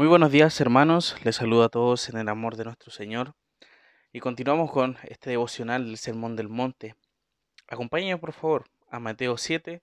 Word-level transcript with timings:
Muy 0.00 0.08
buenos 0.08 0.32
días 0.32 0.58
hermanos, 0.62 1.14
les 1.24 1.36
saludo 1.36 1.62
a 1.62 1.68
todos 1.68 2.08
en 2.08 2.16
el 2.16 2.30
amor 2.30 2.56
de 2.56 2.64
nuestro 2.64 2.90
Señor 2.90 3.34
y 4.14 4.20
continuamos 4.20 4.72
con 4.72 4.96
este 5.02 5.28
devocional 5.28 5.84
del 5.84 5.98
Sermón 5.98 6.36
del 6.36 6.48
Monte. 6.48 6.94
Acompáñenme 7.68 8.16
por 8.16 8.32
favor 8.32 8.64
a 8.88 8.98
Mateo 8.98 9.36
7, 9.36 9.82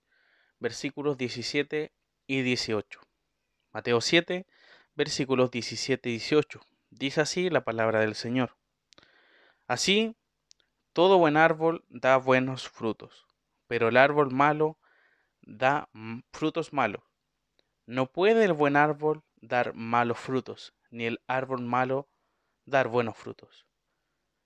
versículos 0.58 1.18
17 1.18 1.92
y 2.26 2.42
18. 2.42 3.00
Mateo 3.70 4.00
7, 4.00 4.44
versículos 4.96 5.52
17 5.52 6.08
y 6.08 6.12
18. 6.14 6.62
Dice 6.90 7.20
así 7.20 7.48
la 7.48 7.62
palabra 7.62 8.00
del 8.00 8.16
Señor. 8.16 8.56
Así, 9.68 10.16
todo 10.94 11.18
buen 11.18 11.36
árbol 11.36 11.84
da 11.90 12.16
buenos 12.16 12.68
frutos, 12.68 13.24
pero 13.68 13.86
el 13.86 13.96
árbol 13.96 14.32
malo 14.32 14.78
da 15.42 15.88
frutos 16.32 16.72
malos. 16.72 17.04
No 17.86 18.10
puede 18.10 18.44
el 18.44 18.52
buen 18.52 18.74
árbol 18.74 19.22
dar 19.40 19.74
malos 19.74 20.18
frutos, 20.18 20.74
ni 20.90 21.06
el 21.06 21.20
árbol 21.26 21.62
malo 21.62 22.08
dar 22.64 22.88
buenos 22.88 23.16
frutos. 23.16 23.66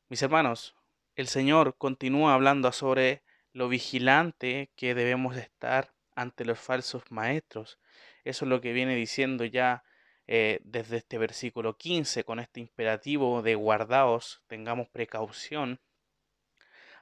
Mis 0.08 0.22
hermanos, 0.22 0.74
el 1.16 1.28
Señor 1.28 1.76
continúa 1.76 2.34
hablando 2.34 2.72
sobre 2.72 3.22
lo 3.52 3.68
vigilante 3.68 4.70
que 4.76 4.94
debemos 4.94 5.36
estar 5.36 5.94
ante 6.14 6.44
los 6.44 6.58
falsos 6.58 7.02
maestros. 7.10 7.78
Eso 8.24 8.44
es 8.44 8.48
lo 8.48 8.60
que 8.60 8.72
viene 8.72 8.94
diciendo 8.94 9.44
ya 9.44 9.84
eh, 10.26 10.60
desde 10.64 10.98
este 10.98 11.18
versículo 11.18 11.76
15, 11.76 12.24
con 12.24 12.38
este 12.38 12.60
imperativo 12.60 13.42
de 13.42 13.54
guardaos, 13.54 14.42
tengamos 14.46 14.88
precaución 14.88 15.80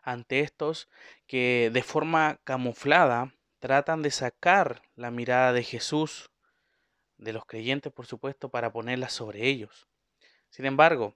ante 0.03 0.41
estos 0.41 0.89
que 1.27 1.71
de 1.73 1.83
forma 1.83 2.41
camuflada 2.45 3.35
tratan 3.59 4.03
de 4.03 4.11
sacar 4.11 4.83
la 4.97 5.11
mirada 5.11 5.53
de 5.53 5.63
Jesús 5.63 6.30
de 7.21 7.33
los 7.33 7.45
creyentes, 7.45 7.93
por 7.93 8.07
supuesto, 8.07 8.51
para 8.51 8.73
ponerla 8.73 9.09
sobre 9.09 9.47
ellos. 9.47 9.89
Sin 10.49 10.65
embargo, 10.65 11.15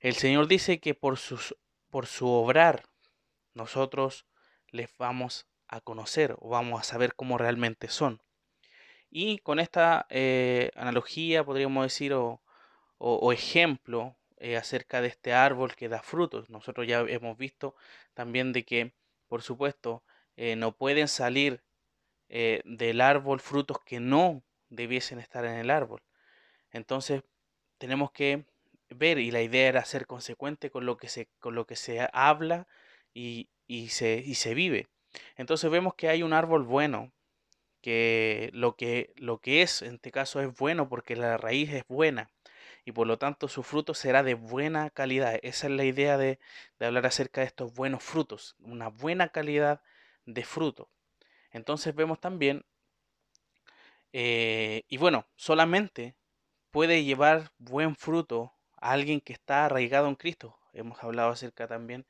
el 0.00 0.14
Señor 0.14 0.48
dice 0.48 0.80
que 0.80 0.94
por, 0.94 1.18
sus, 1.18 1.56
por 1.90 2.06
su 2.06 2.28
obrar 2.28 2.84
nosotros 3.54 4.26
les 4.68 4.90
vamos 4.98 5.46
a 5.68 5.80
conocer 5.80 6.36
o 6.38 6.48
vamos 6.48 6.80
a 6.80 6.84
saber 6.84 7.14
cómo 7.14 7.38
realmente 7.38 7.88
son. 7.88 8.22
Y 9.10 9.38
con 9.38 9.60
esta 9.60 10.06
eh, 10.10 10.70
analogía, 10.74 11.44
podríamos 11.44 11.84
decir, 11.84 12.12
o, 12.14 13.32
ejemplo 13.32 14.16
eh, 14.38 14.56
acerca 14.56 15.00
de 15.00 15.08
este 15.08 15.32
árbol 15.32 15.74
que 15.76 15.88
da 15.88 16.02
frutos, 16.02 16.50
nosotros 16.50 16.86
ya 16.86 17.00
hemos 17.00 17.36
visto 17.36 17.74
también 18.14 18.52
de 18.52 18.64
que, 18.64 18.94
por 19.28 19.42
supuesto, 19.42 20.02
eh, 20.36 20.56
no 20.56 20.76
pueden 20.76 21.08
salir 21.08 21.62
del 22.28 23.00
árbol 23.00 23.38
frutos 23.38 23.78
que 23.86 24.00
no 24.00 24.42
debiesen 24.76 25.18
estar 25.18 25.44
en 25.44 25.54
el 25.56 25.70
árbol. 25.70 26.02
Entonces, 26.70 27.22
tenemos 27.78 28.12
que 28.12 28.44
ver, 28.90 29.18
y 29.18 29.30
la 29.30 29.42
idea 29.42 29.68
era 29.68 29.84
ser 29.84 30.06
consecuente 30.06 30.70
con 30.70 30.86
lo 30.86 30.96
que 30.96 31.08
se, 31.08 31.28
con 31.40 31.54
lo 31.54 31.66
que 31.66 31.76
se 31.76 32.08
habla 32.12 32.66
y, 33.14 33.48
se, 33.88 34.22
y 34.24 34.34
se 34.36 34.54
vive. 34.54 34.88
Entonces 35.36 35.70
vemos 35.70 35.94
que 35.94 36.08
hay 36.08 36.22
un 36.22 36.32
árbol 36.32 36.64
bueno, 36.64 37.12
que 37.80 38.50
lo, 38.52 38.76
que 38.76 39.12
lo 39.16 39.38
que 39.40 39.62
es, 39.62 39.82
en 39.82 39.94
este 39.94 40.12
caso, 40.12 40.40
es 40.40 40.54
bueno 40.56 40.88
porque 40.88 41.16
la 41.16 41.36
raíz 41.36 41.72
es 41.72 41.86
buena 41.88 42.30
y 42.84 42.92
por 42.92 43.06
lo 43.06 43.18
tanto 43.18 43.48
su 43.48 43.62
fruto 43.62 43.94
será 43.94 44.22
de 44.22 44.34
buena 44.34 44.90
calidad. 44.90 45.38
Esa 45.42 45.66
es 45.66 45.72
la 45.72 45.84
idea 45.84 46.16
de, 46.18 46.38
de 46.78 46.86
hablar 46.86 47.06
acerca 47.06 47.40
de 47.40 47.48
estos 47.48 47.74
buenos 47.74 48.02
frutos, 48.02 48.56
una 48.60 48.88
buena 48.88 49.28
calidad 49.30 49.82
de 50.24 50.44
fruto. 50.44 50.88
Entonces 51.50 51.94
vemos 51.94 52.20
también 52.20 52.64
eh, 54.18 54.84
y 54.88 54.96
bueno, 54.96 55.26
solamente 55.36 56.16
puede 56.70 57.04
llevar 57.04 57.52
buen 57.58 57.96
fruto 57.96 58.54
a 58.80 58.92
alguien 58.92 59.20
que 59.20 59.34
está 59.34 59.66
arraigado 59.66 60.08
en 60.08 60.14
Cristo. 60.14 60.56
Hemos 60.72 61.04
hablado 61.04 61.32
acerca 61.32 61.68
también 61.68 62.06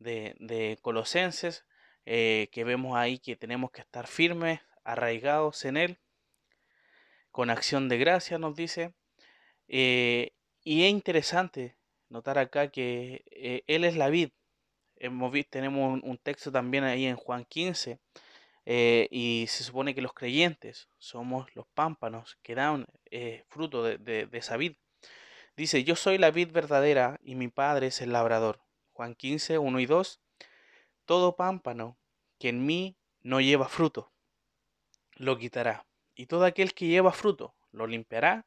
de, 0.00 0.76
Colosenses, 0.82 1.64
eh, 2.04 2.48
que 2.50 2.64
vemos 2.64 2.96
ahí 2.96 3.20
que 3.20 3.36
tenemos 3.36 3.70
que 3.70 3.80
estar 3.80 4.08
firmes, 4.08 4.58
arraigados 4.82 5.64
en 5.64 5.76
Él, 5.76 5.98
con 7.30 7.48
acción 7.50 7.88
de 7.88 7.98
gracia, 7.98 8.38
nos 8.38 8.56
dice. 8.56 8.92
Eh, 9.68 10.32
y 10.64 10.82
es 10.82 10.90
interesante 10.90 11.76
notar 12.08 12.38
acá 12.38 12.72
que 12.72 13.62
Él 13.68 13.84
es 13.84 13.94
la 13.94 14.08
vid. 14.08 14.30
Hemos 14.96 15.32
tenemos 15.48 15.92
un, 15.92 16.10
un 16.10 16.18
texto 16.18 16.50
también 16.50 16.82
ahí 16.82 17.06
en 17.06 17.14
Juan 17.14 17.44
15, 17.44 18.00
eh, 18.68 19.06
y 19.12 19.46
se 19.48 19.62
supone 19.62 19.94
que 19.94 20.02
los 20.02 20.12
creyentes 20.12 20.88
somos 20.98 21.54
los 21.54 21.68
pámpanos 21.68 22.36
que 22.42 22.56
dan 22.56 22.86
eh, 23.12 23.44
fruto 23.46 23.84
de, 23.84 24.28
esa 24.32 24.56
vid. 24.56 24.74
Dice, 25.56 25.84
yo 25.84 25.94
soy 25.94 26.18
la 26.18 26.32
vid 26.32 26.50
verdadera 26.50 27.18
y 27.22 27.36
mi 27.36 27.46
padre 27.46 27.86
es 27.86 28.02
el 28.02 28.12
labrador. 28.12 28.60
Juan 28.92 29.14
15, 29.14 29.58
1 29.58 29.80
y 29.80 29.86
2. 29.86 30.20
Todo 31.04 31.36
pámpano 31.36 31.96
que 32.40 32.48
en 32.48 32.66
mí 32.66 32.96
no 33.22 33.40
lleva 33.40 33.68
fruto, 33.68 34.12
lo 35.14 35.38
quitará. 35.38 35.86
Y 36.16 36.26
todo 36.26 36.44
aquel 36.44 36.74
que 36.74 36.88
lleva 36.88 37.12
fruto, 37.12 37.54
lo 37.70 37.86
limpiará 37.86 38.46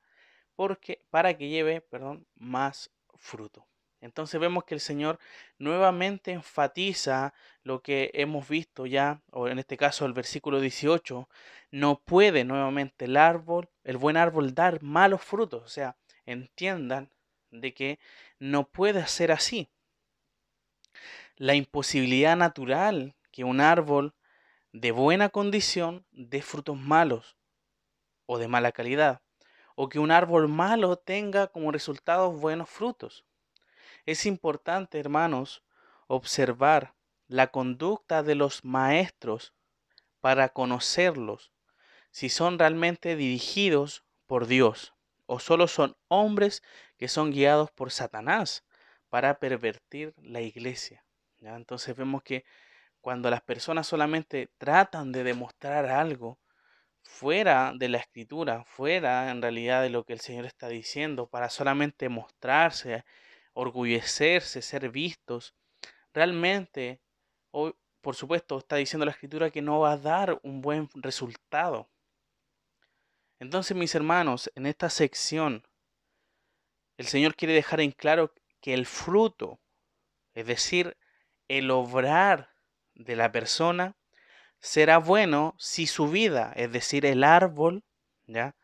porque, 0.56 1.06
para 1.10 1.38
que 1.38 1.48
lleve 1.48 1.80
perdón, 1.80 2.28
más 2.36 2.92
fruto. 3.16 3.69
Entonces 4.02 4.40
vemos 4.40 4.64
que 4.64 4.76
el 4.76 4.80
Señor 4.80 5.20
nuevamente 5.58 6.32
enfatiza 6.32 7.34
lo 7.64 7.82
que 7.82 8.12
hemos 8.14 8.48
visto 8.48 8.86
ya, 8.86 9.22
o 9.32 9.48
en 9.48 9.60
este 9.60 9.78
caso 9.78 10.06
el 10.06 10.14
versículo 10.14 10.62
18, 10.62 11.28
no 11.72 12.00
puede 12.00 12.46
nuevamente 12.46 13.06
el 13.06 13.18
árbol, 13.18 13.70
el 13.84 13.98
buen 13.98 14.18
árbol 14.18 14.54
dar 14.54 14.82
malos 14.82 15.22
frutos. 15.22 15.64
O 15.64 15.68
sea, 15.68 15.98
entiendan 16.26 17.10
de 17.52 17.74
que 17.74 18.00
no 18.40 18.68
puede 18.70 19.06
ser 19.08 19.32
así. 19.32 19.70
La 21.36 21.56
imposibilidad 21.56 22.38
natural 22.38 23.16
que 23.32 23.44
un 23.44 23.62
árbol 23.62 24.14
de 24.72 24.92
buena 24.92 25.30
condición 25.30 26.06
dé 26.12 26.42
frutos 26.42 26.78
malos 26.78 27.38
o 28.26 28.38
de 28.38 28.48
mala 28.48 28.72
calidad, 28.72 29.22
o 29.76 29.90
que 29.90 30.00
un 30.00 30.12
árbol 30.12 30.48
malo 30.48 30.98
tenga 30.98 31.48
como 31.48 31.72
resultado 31.72 32.32
buenos 32.32 32.70
frutos. 32.70 33.26
Es 34.06 34.26
importante, 34.26 35.00
hermanos, 35.00 35.64
observar 36.08 36.96
la 37.28 37.48
conducta 37.48 38.24
de 38.24 38.36
los 38.36 38.66
maestros 38.66 39.54
para 40.20 40.50
conocerlos, 40.50 41.52
si 42.12 42.30
son 42.30 42.58
realmente 42.58 43.16
dirigidos 43.16 44.04
por 44.26 44.48
Dios 44.48 44.94
o 45.26 45.40
solo 45.40 45.68
son 45.68 45.96
hombres 46.08 46.64
que 46.98 47.08
son 47.08 47.32
guiados 47.32 47.70
por 47.72 47.92
Satanás 47.92 48.66
para 49.10 49.40
pervertir 49.40 50.14
la 50.18 50.42
iglesia. 50.42 51.06
Entonces 51.40 51.96
vemos 51.96 52.24
que 52.24 52.46
cuando 53.00 53.30
las 53.30 53.42
personas 53.42 53.88
solamente 53.88 54.50
tratan 54.58 55.12
de 55.12 55.24
demostrar 55.24 55.86
algo 55.86 56.40
fuera 57.04 57.74
de 57.76 57.90
la 57.90 57.98
escritura, 58.00 58.66
fuera 58.66 59.30
en 59.30 59.42
realidad 59.42 59.82
de 59.82 59.90
lo 59.90 60.04
que 60.04 60.14
el 60.14 60.20
Señor 60.20 60.46
está 60.46 60.68
diciendo, 60.68 61.28
para 61.28 61.50
solamente 61.50 62.10
mostrarse 62.10 63.06
orgullecerse, 63.60 64.62
ser 64.62 64.90
vistos, 64.90 65.54
realmente, 66.14 67.02
hoy, 67.52 67.74
por 68.02 68.16
supuesto, 68.16 68.58
está 68.58 68.78
diciendo 68.78 69.06
la 69.06 69.12
escritura 69.12 69.52
que 69.52 69.62
no 69.62 69.82
va 69.82 69.94
a 69.94 69.98
dar 69.98 70.40
un 70.44 70.62
buen 70.62 70.90
resultado. 70.94 71.90
Entonces, 73.40 73.76
mis 73.76 73.94
hermanos, 73.96 74.50
en 74.56 74.66
esta 74.66 74.90
sección, 74.90 75.68
el 76.98 77.08
Señor 77.08 77.36
quiere 77.36 77.54
dejar 77.54 77.82
en 77.82 77.92
claro 77.92 78.34
que 78.62 78.74
el 78.74 78.86
fruto, 78.86 79.60
es 80.34 80.46
decir, 80.46 80.98
el 81.50 81.70
obrar 81.72 82.54
de 82.96 83.16
la 83.18 83.32
persona, 83.32 83.98
será 84.60 84.98
bueno 85.00 85.56
si 85.58 85.86
su 85.86 86.10
vida, 86.10 86.54
es 86.56 86.72
decir, 86.72 87.06
el 87.06 87.24
árbol, 87.24 87.84
¿ya? 88.26 88.56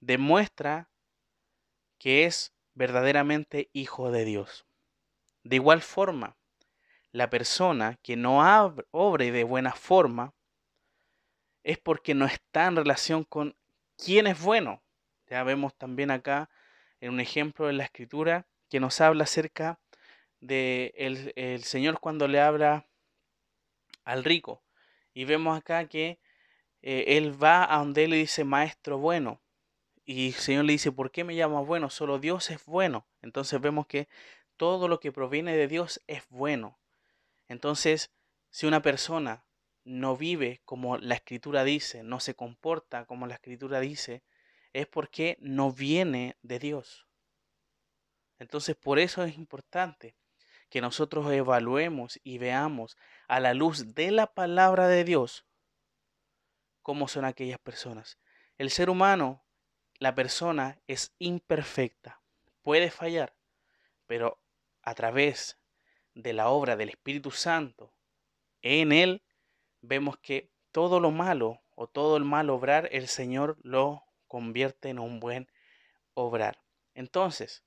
demuestra 0.00 0.90
que 1.98 2.24
es 2.24 2.53
verdaderamente 2.74 3.70
hijo 3.72 4.10
de 4.10 4.24
Dios. 4.24 4.66
De 5.42 5.56
igual 5.56 5.82
forma, 5.82 6.36
la 7.12 7.30
persona 7.30 7.98
que 8.02 8.16
no 8.16 8.40
obre 8.90 9.30
de 9.30 9.44
buena 9.44 9.72
forma 9.72 10.34
es 11.62 11.78
porque 11.78 12.14
no 12.14 12.26
está 12.26 12.66
en 12.66 12.76
relación 12.76 13.24
con 13.24 13.56
quién 13.96 14.26
es 14.26 14.40
bueno. 14.40 14.82
Ya 15.28 15.42
vemos 15.44 15.74
también 15.76 16.10
acá 16.10 16.50
en 17.00 17.12
un 17.12 17.20
ejemplo 17.20 17.70
en 17.70 17.78
la 17.78 17.84
escritura 17.84 18.46
que 18.68 18.80
nos 18.80 19.00
habla 19.00 19.24
acerca 19.24 19.78
de 20.40 20.92
el, 21.36 21.62
Señor 21.62 22.00
cuando 22.00 22.28
le 22.28 22.40
habla 22.40 22.86
al 24.04 24.24
rico. 24.24 24.62
Y 25.14 25.24
vemos 25.24 25.56
acá 25.56 25.86
que 25.86 26.18
eh, 26.82 27.04
él 27.16 27.42
va 27.42 27.72
a 27.72 27.78
donde 27.78 28.04
él 28.04 28.10
le 28.10 28.16
dice 28.16 28.44
maestro 28.44 28.98
bueno. 28.98 29.40
Y 30.04 30.28
el 30.28 30.34
Señor 30.34 30.64
le 30.64 30.72
dice, 30.72 30.92
¿por 30.92 31.10
qué 31.10 31.24
me 31.24 31.34
llamas 31.34 31.66
bueno? 31.66 31.90
Solo 31.90 32.18
Dios 32.18 32.50
es 32.50 32.64
bueno. 32.66 33.06
Entonces 33.22 33.60
vemos 33.60 33.86
que 33.86 34.08
todo 34.56 34.88
lo 34.88 35.00
que 35.00 35.12
proviene 35.12 35.56
de 35.56 35.68
Dios 35.68 36.02
es 36.06 36.24
bueno. 36.28 36.78
Entonces, 37.48 38.10
si 38.50 38.66
una 38.66 38.82
persona 38.82 39.44
no 39.84 40.16
vive 40.16 40.60
como 40.64 40.96
la 40.98 41.14
escritura 41.14 41.64
dice, 41.64 42.02
no 42.02 42.20
se 42.20 42.34
comporta 42.34 43.04
como 43.04 43.26
la 43.26 43.34
escritura 43.34 43.80
dice, 43.80 44.22
es 44.72 44.86
porque 44.86 45.36
no 45.40 45.72
viene 45.72 46.36
de 46.42 46.58
Dios. 46.58 47.06
Entonces 48.38 48.76
por 48.76 48.98
eso 48.98 49.22
es 49.24 49.36
importante 49.36 50.16
que 50.68 50.80
nosotros 50.80 51.30
evaluemos 51.32 52.18
y 52.24 52.38
veamos 52.38 52.96
a 53.28 53.40
la 53.40 53.54
luz 53.54 53.94
de 53.94 54.10
la 54.10 54.26
palabra 54.26 54.88
de 54.88 55.04
Dios 55.04 55.46
cómo 56.82 57.08
son 57.08 57.24
aquellas 57.24 57.58
personas. 57.58 58.18
El 58.58 58.70
ser 58.70 58.90
humano, 58.90 59.43
la 60.04 60.14
persona 60.14 60.78
es 60.86 61.14
imperfecta, 61.18 62.20
puede 62.60 62.90
fallar, 62.90 63.34
pero 64.06 64.38
a 64.82 64.94
través 64.94 65.58
de 66.14 66.34
la 66.34 66.50
obra 66.50 66.76
del 66.76 66.90
Espíritu 66.90 67.30
Santo 67.30 67.90
en 68.60 68.92
él, 68.92 69.22
vemos 69.80 70.18
que 70.18 70.50
todo 70.72 71.00
lo 71.00 71.10
malo 71.10 71.62
o 71.74 71.86
todo 71.86 72.18
el 72.18 72.24
mal 72.24 72.50
obrar, 72.50 72.86
el 72.92 73.08
Señor 73.08 73.56
lo 73.62 74.04
convierte 74.28 74.90
en 74.90 74.98
un 74.98 75.20
buen 75.20 75.50
obrar. 76.12 76.62
Entonces, 76.92 77.64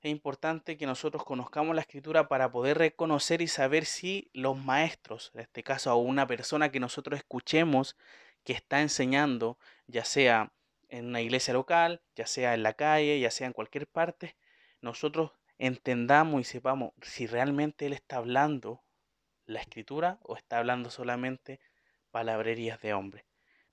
es 0.00 0.10
importante 0.10 0.76
que 0.76 0.86
nosotros 0.86 1.24
conozcamos 1.24 1.76
la 1.76 1.82
escritura 1.82 2.26
para 2.26 2.50
poder 2.50 2.78
reconocer 2.78 3.42
y 3.42 3.46
saber 3.46 3.84
si 3.84 4.28
los 4.32 4.58
maestros, 4.58 5.30
en 5.34 5.42
este 5.42 5.62
caso 5.62 5.90
a 5.90 5.94
una 5.94 6.26
persona 6.26 6.72
que 6.72 6.80
nosotros 6.80 7.16
escuchemos 7.16 7.96
que 8.42 8.54
está 8.54 8.80
enseñando, 8.82 9.56
ya 9.86 10.04
sea 10.04 10.52
en 10.88 11.06
una 11.06 11.20
iglesia 11.20 11.54
local, 11.54 12.02
ya 12.14 12.26
sea 12.26 12.54
en 12.54 12.62
la 12.62 12.74
calle, 12.74 13.18
ya 13.20 13.30
sea 13.30 13.46
en 13.46 13.52
cualquier 13.52 13.86
parte, 13.86 14.36
nosotros 14.80 15.32
entendamos 15.58 16.40
y 16.40 16.44
sepamos 16.44 16.92
si 17.02 17.26
realmente 17.26 17.86
Él 17.86 17.92
está 17.92 18.16
hablando 18.16 18.82
la 19.46 19.60
escritura 19.60 20.18
o 20.22 20.36
está 20.36 20.58
hablando 20.58 20.90
solamente 20.90 21.60
palabrerías 22.10 22.80
de 22.80 22.94
hombre. 22.94 23.26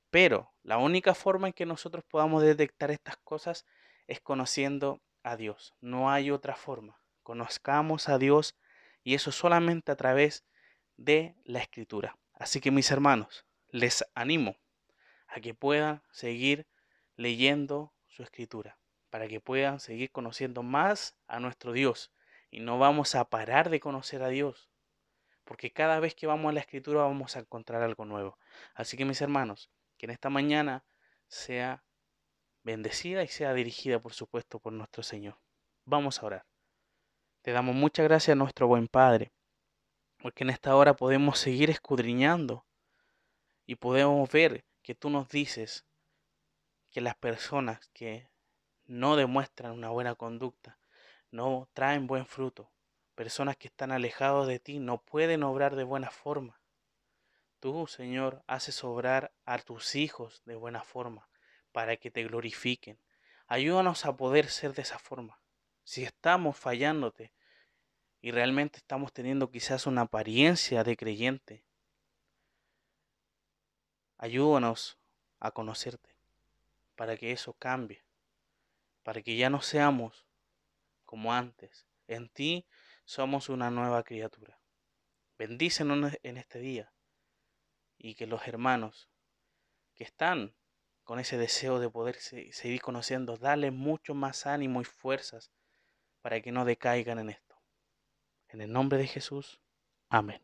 Pero 0.09 0.53
la 0.61 0.77
única 0.77 1.15
forma 1.15 1.47
en 1.47 1.53
que 1.53 1.65
nosotros 1.65 2.03
podamos 2.03 2.43
detectar 2.43 2.91
estas 2.91 3.17
cosas 3.17 3.65
es 4.07 4.21
conociendo 4.21 5.01
a 5.23 5.37
Dios. 5.37 5.73
No 5.81 6.11
hay 6.11 6.29
otra 6.29 6.55
forma. 6.55 6.99
Conozcamos 7.23 8.09
a 8.09 8.17
Dios 8.17 8.55
y 9.03 9.15
eso 9.15 9.31
solamente 9.31 9.91
a 9.91 9.95
través 9.95 10.45
de 10.97 11.35
la 11.43 11.59
escritura. 11.59 12.17
Así 12.33 12.59
que 12.61 12.71
mis 12.71 12.91
hermanos, 12.91 13.45
les 13.69 14.05
animo 14.13 14.57
a 15.27 15.39
que 15.39 15.53
puedan 15.53 16.03
seguir 16.11 16.67
leyendo 17.15 17.93
su 18.07 18.23
escritura, 18.23 18.77
para 19.09 19.27
que 19.27 19.39
puedan 19.39 19.79
seguir 19.79 20.11
conociendo 20.11 20.63
más 20.63 21.15
a 21.27 21.39
nuestro 21.39 21.71
Dios. 21.71 22.11
Y 22.49 22.59
no 22.59 22.77
vamos 22.77 23.15
a 23.15 23.25
parar 23.29 23.69
de 23.69 23.79
conocer 23.79 24.21
a 24.23 24.29
Dios, 24.29 24.69
porque 25.43 25.71
cada 25.71 25.99
vez 25.99 26.15
que 26.15 26.27
vamos 26.27 26.49
a 26.49 26.53
la 26.53 26.59
escritura 26.59 27.01
vamos 27.01 27.35
a 27.35 27.39
encontrar 27.39 27.81
algo 27.81 28.05
nuevo. 28.05 28.37
Así 28.75 28.97
que 28.97 29.05
mis 29.05 29.21
hermanos, 29.21 29.71
que 29.97 30.05
en 30.05 30.11
esta 30.11 30.29
mañana 30.29 30.83
sea 31.27 31.83
bendecida 32.63 33.23
y 33.23 33.27
sea 33.27 33.53
dirigida, 33.53 33.99
por 33.99 34.13
supuesto, 34.13 34.59
por 34.59 34.73
nuestro 34.73 35.03
Señor. 35.03 35.37
Vamos 35.85 36.21
a 36.21 36.25
orar. 36.25 36.45
Te 37.41 37.51
damos 37.51 37.75
muchas 37.75 38.05
gracias 38.05 38.33
a 38.33 38.39
nuestro 38.39 38.67
buen 38.67 38.87
Padre, 38.87 39.33
porque 40.21 40.43
en 40.45 40.49
esta 40.49 40.75
hora 40.75 40.95
podemos 40.95 41.39
seguir 41.39 41.69
escudriñando 41.69 42.65
y 43.65 43.75
podemos 43.75 44.29
ver 44.31 44.63
que 44.81 44.95
tú 44.95 45.09
nos 45.09 45.27
dices 45.27 45.85
que 46.93 47.01
las 47.01 47.15
personas 47.15 47.89
que 47.89 48.29
no 48.85 49.15
demuestran 49.15 49.71
una 49.71 49.89
buena 49.89 50.13
conducta, 50.13 50.77
no 51.31 51.67
traen 51.73 52.05
buen 52.05 52.27
fruto, 52.27 52.71
personas 53.15 53.57
que 53.57 53.67
están 53.67 53.91
alejados 53.91 54.47
de 54.47 54.59
ti, 54.59 54.77
no 54.77 55.01
pueden 55.01 55.41
obrar 55.41 55.75
de 55.75 55.83
buena 55.83 56.11
forma. 56.11 56.61
Tú, 57.59 57.87
Señor, 57.87 58.43
haces 58.45 58.83
obrar 58.83 59.33
a 59.45 59.57
tus 59.57 59.95
hijos 59.95 60.43
de 60.45 60.55
buena 60.55 60.83
forma 60.83 61.27
para 61.71 61.97
que 61.97 62.11
te 62.11 62.23
glorifiquen. 62.23 62.99
Ayúdanos 63.47 64.05
a 64.05 64.15
poder 64.15 64.47
ser 64.49 64.73
de 64.73 64.83
esa 64.83 64.99
forma. 64.99 65.41
Si 65.83 66.03
estamos 66.03 66.57
fallándote 66.57 67.33
y 68.21 68.29
realmente 68.29 68.77
estamos 68.77 69.11
teniendo 69.11 69.49
quizás 69.49 69.87
una 69.87 70.01
apariencia 70.01 70.83
de 70.83 70.95
creyente, 70.95 71.65
ayúdanos 74.17 74.99
a 75.39 75.51
conocerte 75.51 76.12
para 76.95 77.17
que 77.17 77.31
eso 77.31 77.53
cambie, 77.53 78.03
para 79.03 79.21
que 79.21 79.35
ya 79.35 79.49
no 79.49 79.61
seamos 79.61 80.25
como 81.05 81.33
antes. 81.33 81.87
En 82.07 82.29
ti 82.29 82.65
somos 83.05 83.49
una 83.49 83.71
nueva 83.71 84.03
criatura. 84.03 84.59
Bendícenos 85.37 86.13
en 86.23 86.37
este 86.37 86.59
día 86.59 86.93
y 87.97 88.15
que 88.15 88.27
los 88.27 88.47
hermanos 88.47 89.09
que 89.93 90.03
están 90.03 90.55
con 91.03 91.19
ese 91.19 91.37
deseo 91.37 91.79
de 91.79 91.89
poder 91.89 92.15
seguir 92.15 92.81
conociendo, 92.81 93.37
dale 93.37 93.71
mucho 93.71 94.13
más 94.13 94.45
ánimo 94.45 94.81
y 94.81 94.85
fuerzas 94.85 95.51
para 96.21 96.41
que 96.41 96.51
no 96.51 96.65
decaigan 96.65 97.19
en 97.19 97.29
esto. 97.29 97.61
En 98.47 98.61
el 98.61 98.71
nombre 98.71 98.97
de 98.97 99.07
Jesús, 99.07 99.59
amén. 100.09 100.41